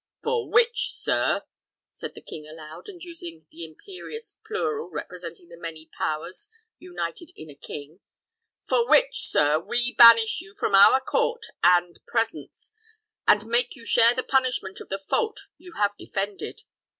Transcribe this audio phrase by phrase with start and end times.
[0.23, 1.43] "For which, sir,"
[1.93, 6.47] said the king aloud, and using the imperious plural representing the many powers
[6.79, 7.99] united in a king;
[8.63, 12.71] "for which, sir, we banish you from our court and presence,
[13.27, 16.63] and make you share the punishment of the fault you have defended.